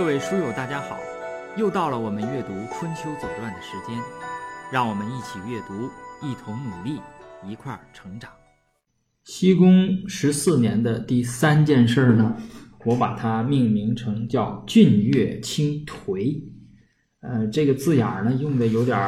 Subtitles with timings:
[0.00, 0.98] 各位书友，大家好！
[1.58, 3.94] 又到了我们阅读《春秋左传》的时间，
[4.72, 5.90] 让我们一起阅读，
[6.26, 6.98] 一同努力，
[7.46, 8.30] 一块儿成长。
[9.24, 12.34] 西宫十四年的第三件事呢，
[12.86, 16.44] 我把它命名成叫“俊月清颓”。
[17.20, 18.98] 呃，这个字眼儿呢用的有点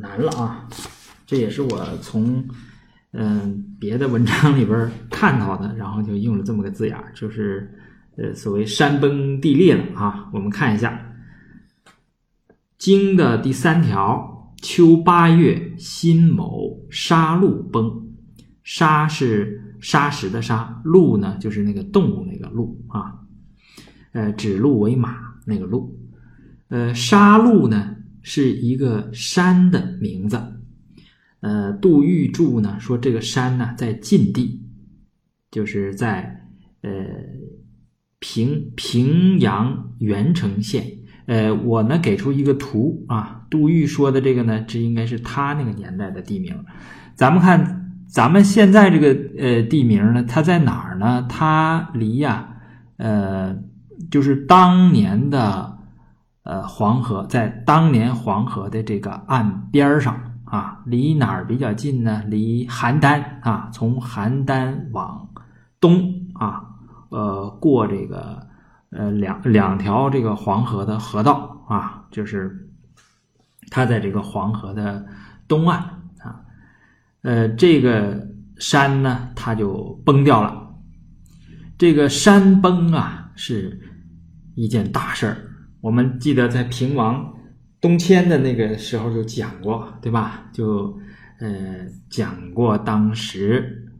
[0.00, 0.68] 难了啊，
[1.24, 2.44] 这也是我从
[3.12, 7.72] 嗯别的文章里边看到的，然后就用了这么个字眼儿，就是
[8.16, 10.30] 呃所谓山崩地裂了啊。
[10.32, 11.14] 我们看一下
[12.78, 18.00] 经的第三条：秋八月辛卯，杀戮崩。
[18.64, 23.18] 杀是沙石的杀，鹿呢就是那个动物那个鹿啊，
[24.12, 25.98] 呃，指鹿为马那个鹿。
[26.68, 30.40] 呃，杀戮呢是一个山的名字。
[31.40, 34.62] 呃，杜预注呢说这个山呢在晋地，
[35.50, 36.46] 就是在
[36.82, 36.90] 呃
[38.22, 40.86] 平平阳原城县。
[41.26, 46.64] 呃，我呢给出一个图啊，杜预说的这个呢，这应该是他那个年代的地名。
[47.14, 51.26] 咱们看咱们现在这个呃地名呢，它在哪儿呢？
[51.28, 52.48] 它离呀
[52.96, 53.54] 呃
[54.10, 55.70] 就是当年的。
[56.44, 62.20] 呃，黄河在当年黄河的这个岸边上啊，离哪儿比较近呢？
[62.26, 65.28] 离邯郸啊，从邯郸往
[65.80, 66.64] 东啊，
[67.12, 68.46] 呃，过这个
[68.90, 72.68] 呃两两条这个黄河的河道啊，就是
[73.70, 75.06] 它在这个黄河的
[75.46, 75.78] 东岸
[76.18, 76.40] 啊，
[77.22, 80.74] 呃，这个山呢，它就崩掉了。
[81.78, 83.80] 这个山崩啊，是
[84.54, 85.36] 一件大事儿。
[85.80, 87.34] 我们记得在平王
[87.80, 90.44] 东迁的那个时候就讲过，对吧？
[90.52, 90.96] 就
[91.40, 93.88] 呃讲过当时《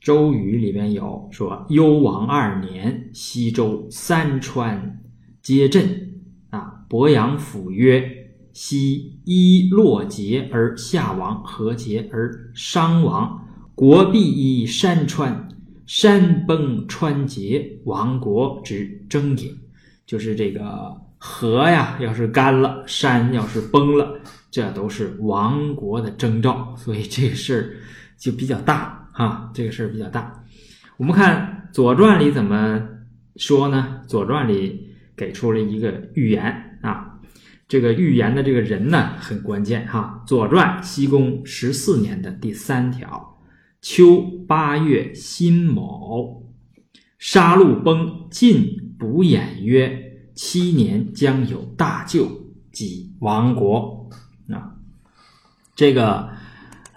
[0.00, 4.98] 周瑜》里边有说：“幽王二年，西周三川
[5.42, 6.08] 皆震。”
[6.48, 8.02] 啊，伯阳府曰
[8.54, 13.46] ：“西依洛节而下亡，何节而伤亡？
[13.74, 15.48] 国必依山川，
[15.86, 19.54] 山崩川竭，亡国之征也。”
[20.06, 24.18] 就是这个河呀，要是干了，山要是崩了，
[24.50, 27.76] 这都是亡国的征兆，所以这个事儿
[28.18, 29.50] 就比较大啊。
[29.52, 30.44] 这个事儿比较大。
[30.96, 32.80] 我们看《左传》里怎么
[33.36, 34.00] 说呢？
[34.08, 37.20] 《左传》里给出了一个预言啊，
[37.68, 40.22] 这个预言的这个人呢很关键哈。
[40.28, 43.38] 《左传》西宫十四年的第三条：
[43.80, 46.42] 秋八月辛卯，
[47.18, 48.78] 杀戮崩晋。
[49.00, 52.28] 卜衍曰：“七年将有大救，
[52.70, 54.10] 即亡国。”
[54.52, 54.76] 啊，
[55.74, 56.28] 这个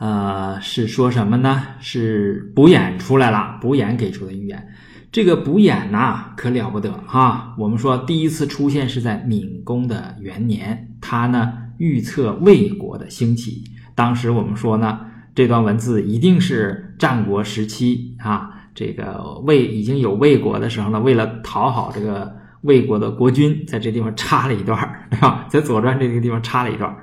[0.03, 1.64] 呃是说什么呢？
[1.80, 4.68] 是卜衍出来了，卜衍给出的预言。
[5.14, 7.56] 这个卜衍呐，可了不得哈！
[7.58, 13.64] 我们说第一次出现是在闵公的元年，他呢预测魏国的兴起。
[13.96, 15.00] 当时我们说呢，
[15.34, 18.50] 这段文字一定是战国时期啊。
[18.75, 25.46] 这个魏已经有魏国的时候呢，为了讨好这个魏国的国君，在这地方插了一段儿，对吧？
[25.47, 26.97] 在《左传》这个地方插了一段儿。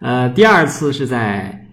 [0.00, 1.63] 呃，第二次是在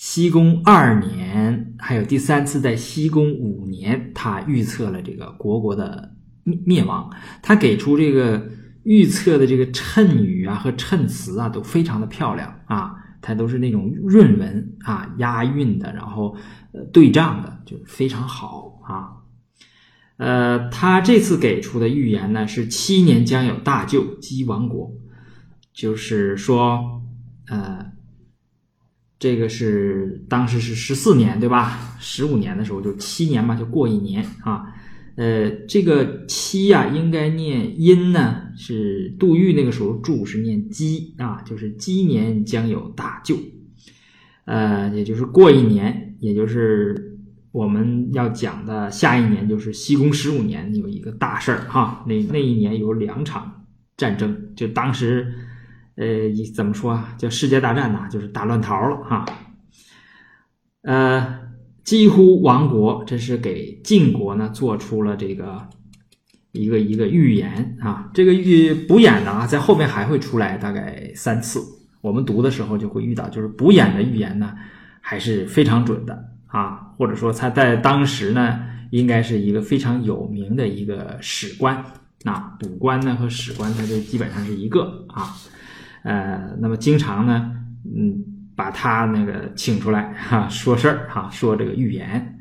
[0.00, 7.14] 西宫二年，还有第三次在西宫五年，他预测了这个国国的灭灭亡。
[7.42, 8.48] 他给出这个
[8.84, 16.34] 预测的这个谶语啊和谶词啊都非常的漂亮啊，它都是那种润文啊、押韵的，然后
[16.72, 18.80] 呃对仗的，就非常好。
[18.88, 19.20] 啊，
[20.16, 24.94] 呃，他这次给出的预言呢是七年将有大救，击亡国，
[25.74, 27.02] 就是说，
[27.48, 27.89] 呃，
[29.20, 31.96] 这个是当时是十四年对吧？
[32.00, 34.64] 十五年的时候就七年嘛，就过一年啊。
[35.14, 43.36] 呃，这个七呀，应该念阴呢，是杜预那个时候注是念鸡啊，就是鸡年将有大救，
[44.46, 47.06] 呃，也就是过一年，也就是。
[47.52, 52.04] 我们要讲的下一年就是西宫十五年，有一个大事儿哈。
[52.06, 53.66] 那那一年有两场
[53.96, 55.34] 战争，就当时，
[56.00, 56.06] 呃，
[56.54, 57.14] 怎么说啊？
[57.18, 59.26] 叫世界大战呐，就是大乱逃了哈。
[60.80, 61.40] 呃，
[61.84, 65.68] 几乎亡国，这是给晋国呢做出了这个
[66.52, 68.08] 一个一个预言啊。
[68.14, 71.60] 这个预补演的啊，在后面还会出来大概三次。
[72.00, 74.54] 我们读的时候就会遇到，就是补演的预言呢，
[75.02, 76.24] 还是非常准的。
[76.46, 78.58] 啊，或者说他在当时呢，
[78.90, 81.84] 应该是一个非常有名的一个史官。
[82.22, 85.36] 那卜官呢和史官，他就基本上是一个啊。
[86.02, 87.50] 呃，那么经常呢，
[87.84, 88.24] 嗯，
[88.56, 92.38] 把他那个请出来哈，说事儿哈，说这个预言。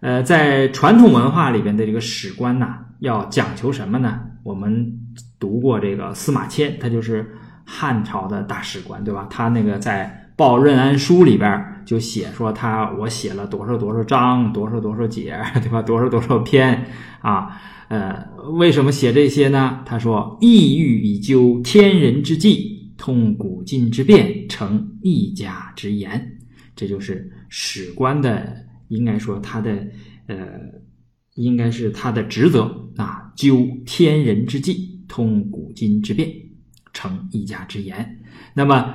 [0.00, 4.20] 呃，在传统文化里边的这个史官呐，要讲求什么呢？
[4.42, 4.92] 我们
[5.40, 9.26] 读过这个司马迁，他就是汉朝的大史官，对吧？
[9.30, 15.80] 他那个在《报任安书》里边就写说他我写了多少多少章，多少多少节，对吧？
[15.80, 16.84] 多少多少篇
[17.20, 17.60] 啊？
[17.88, 19.80] 呃，为什么写这些呢？
[19.86, 22.73] 他说：“意欲以究天人之际，
[23.04, 26.38] 通古今之变，成一家之言。”
[26.74, 28.56] 这就是史官的，
[28.88, 29.86] 应该说他的
[30.26, 30.36] 呃。
[31.34, 36.32] 应该是他的职责啊，究天人之际，通古今之变，
[36.92, 38.20] 成一家之言。
[38.54, 38.94] 那么，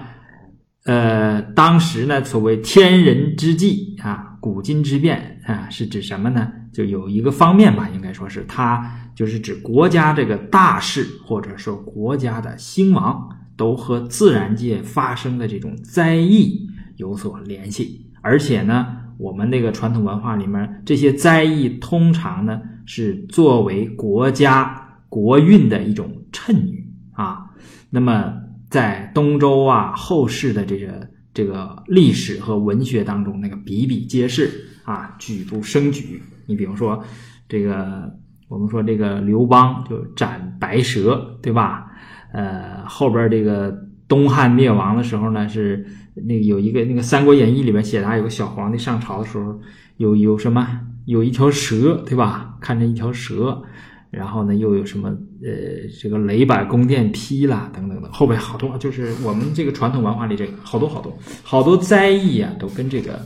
[0.86, 6.50] 呃，当时呢，所谓天人之际啊，古今之变啊，是指什么呢？
[6.72, 13.30] 就有一个方面吧，应该说是他就是指国家这个大事，或者说国家的兴亡，
[13.60, 18.96] 都和自然界发生的这种灾异有所联系，而且呢。
[19.20, 27.52] 我们那个传统文化里面，这些灾异通常呢是作为国家国运的一种谶语啊。
[27.90, 28.34] 那么
[28.70, 34.50] 在东周啊后世的这个这个历史和文学当中，那个比比皆是
[34.86, 36.24] 啊，举不胜举。
[36.46, 37.04] 你比如说
[37.50, 38.10] 这个，
[38.48, 41.89] 我们说这个刘邦就斩白蛇，对吧？
[42.32, 43.76] 呃，后边这个
[44.08, 45.86] 东汉灭亡的时候呢是。
[46.28, 49.58] 那有一个那个《三国演义》里面写的，有个小皇帝上朝的时候，
[49.96, 52.58] 有有什么有一条蛇，对吧？
[52.60, 53.64] 看着一条蛇，
[54.12, 63.22] 然后呢又有什么呃这个雷把宫殿劈了等等的，后边好多就是我们这个传统文化里这个好多好多好多灾异啊，都跟这个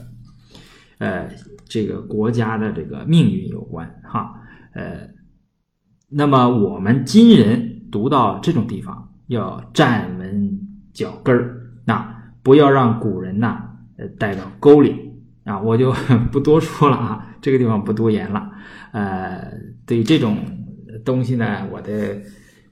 [1.00, 1.28] 呃
[1.68, 4.36] 这个国家的这个命运有关哈
[4.76, 5.10] 呃，
[6.10, 10.60] 那么我们今人读到这种地方要站稳
[10.92, 12.12] 脚跟儿那。
[12.42, 13.58] 不要让古人呐，
[13.98, 14.94] 呃，带到沟里
[15.46, 15.62] 啊！
[15.62, 15.94] 我就
[16.30, 18.52] 不多说了啊，这个地方不多言了。
[18.92, 19.50] 呃，
[19.86, 20.36] 对这种
[21.06, 22.22] 东西呢，我的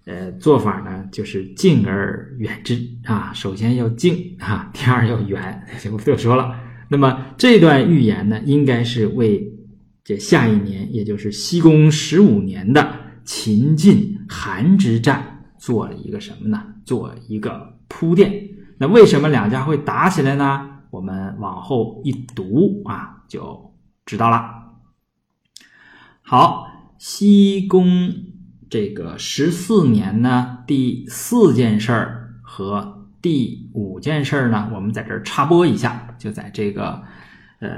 [0.04, 3.32] 呃做法呢，就是敬而远之啊。
[3.34, 6.54] 首先要敬啊，第二要远，就不多说了。
[6.90, 9.42] 那么这段预言呢，应该是为
[10.04, 16.64] 这下一年，也就是西宫十五年的秦晋韩之战做了一个什么呢？
[16.86, 18.48] 做一个铺垫。
[18.78, 20.70] 那为什么两家会打起来呢？
[20.90, 23.76] 我们往后一读啊，就
[24.06, 24.42] 知道了。
[26.22, 26.68] 好，
[26.98, 28.14] 西宫
[28.70, 37.04] 这个十四年呢，第四件事儿和第五件事儿呢，我们在这儿插播一下，就在这个
[37.60, 37.70] 呃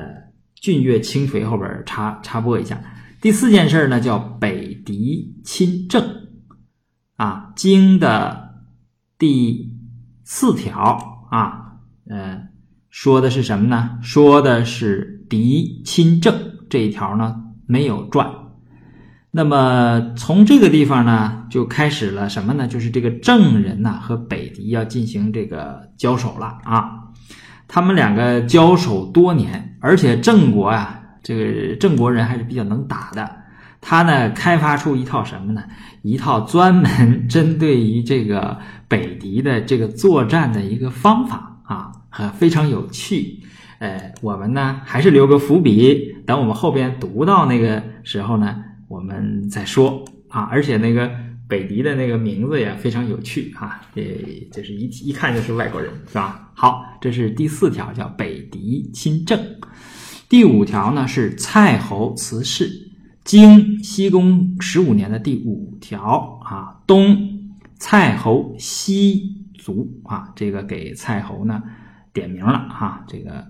[0.54, 2.80] 俊岳清颓后边插插播一下。
[3.20, 6.04] 第四件事儿呢，叫北狄亲政
[7.16, 8.64] 啊，经的
[9.18, 9.72] 第。
[10.26, 11.74] 四条啊，
[12.10, 12.48] 呃，
[12.90, 14.00] 说的是什么呢？
[14.02, 16.34] 说的是狄亲政
[16.70, 18.32] 这一条呢没有传。
[19.32, 22.70] 那么从这个地方呢就开始了什么呢？
[22.70, 27.10] 就是这个郑人呐和北狄要进行这个交手了啊。
[27.68, 33.43] 他们两个交手多年，而且郑国啊，这个郑国人还是比较能打的。
[33.86, 35.62] 他呢，开发出一套什么呢？
[36.02, 41.92] 一套专门针对于这个北狄的这个作战的一个方法啊，
[42.38, 43.40] 非常有趣。
[43.80, 48.56] 呃，我们呢还是留个伏笔，等我们后边读到那个时候呢，
[48.88, 50.48] 我们再说啊。
[50.50, 51.12] 而且那个
[51.50, 54.04] 北狄的那个名字也非常有趣啊，呃，
[54.52, 56.50] 就是一一看就是外国人，是吧？
[56.54, 59.38] 好，这是第四条，叫北狄亲政。
[60.30, 62.93] 第五条呢是蔡侯辞世。
[63.24, 67.16] 经西宫十五年的第五条啊，东
[67.78, 71.64] 蔡侯西族啊，这个给蔡侯呢
[72.12, 73.48] 点名了哈，这个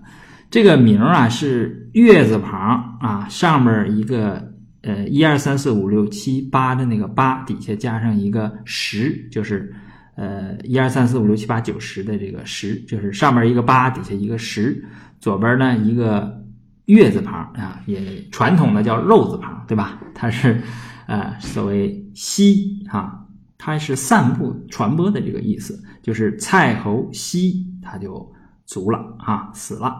[0.48, 4.52] 这个名啊是月字旁啊，上面一个
[4.82, 9.74] 呃一二三四五六七八的那个八，底下加上一个十，就是
[10.14, 14.84] 呃一二三四五六七八九十的这个十，就是上面一个八，底下一个十，
[15.18, 16.43] 左边呢一个。
[16.86, 19.98] 月字旁啊，也传统的叫肉字旁，对吧？
[20.14, 20.60] 它是，
[21.06, 23.26] 呃，所谓西啊，
[23.56, 28.30] 它是散布传播的这个意思，就是蔡侯西它就
[28.66, 29.96] 足了啊，死了。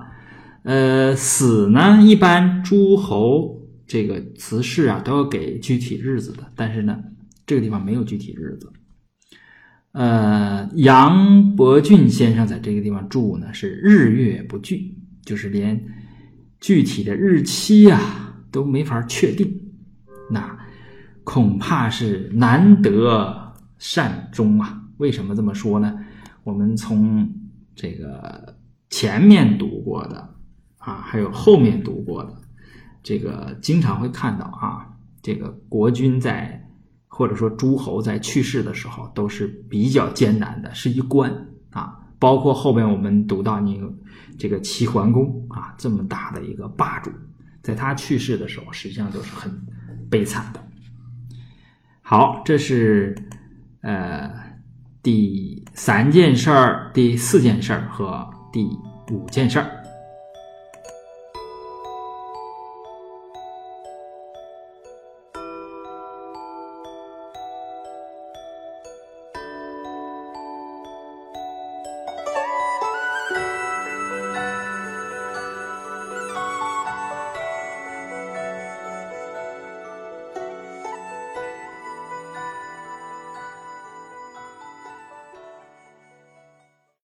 [0.63, 6.99] 呃，死呢，一般诸侯这个辞世啊，都要给具体日子的，但是呢，
[7.47, 8.71] 这个地方没有具体日子。
[9.93, 15.83] 呃，杨伯峻先生在这个地方注呢，是日月不具，就是连。
[16.65, 18.01] 具体的日期呀
[18.51, 19.61] 都没法确定，
[20.31, 20.59] 那
[21.23, 24.83] 恐怕是难得善终啊！
[24.97, 25.95] 为什么这么说呢？
[26.43, 27.31] 我们从
[27.75, 28.57] 这个
[28.89, 30.27] 前面读过的
[30.79, 32.35] 啊，还有后面读过的，
[33.03, 34.89] 这个经常会看到啊，
[35.21, 36.67] 这个国君在
[37.07, 41.31] 或者说诸侯在去世的时候都是比较艰难的，是一关
[41.73, 42.01] 啊。
[42.25, 43.79] 包括后边我们读到你
[44.39, 47.11] 这个齐桓公啊，这么大的一个霸主，
[47.63, 49.53] 在他去世的时候，实际上都是很
[50.09, 50.61] 悲惨的。
[52.01, 53.15] 好，这是
[53.83, 54.31] 呃
[55.03, 58.65] 第三件事儿、第四件事儿和第
[59.11, 59.84] 五件事儿。